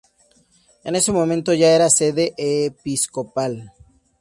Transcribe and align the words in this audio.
En 0.83 0.95
este 0.95 1.11
momento 1.11 1.53
ya 1.53 1.73
era 1.75 1.87
sede 1.91 2.33
episcopal. 2.35 3.71